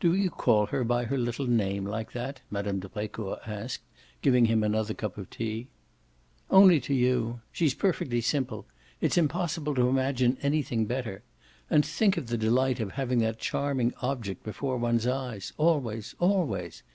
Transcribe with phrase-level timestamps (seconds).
[0.00, 2.78] "Do you call her by her little name like that?" Mme.
[2.80, 3.82] de Brecourt asked,
[4.22, 5.68] giving him another cup of tea.
[6.50, 7.42] "Only to you.
[7.52, 8.64] She's perfectly simple.
[9.02, 11.22] It's impossible to imagine anything better.
[11.68, 16.82] And think of the delight of having that charming object before one's eyes always, always!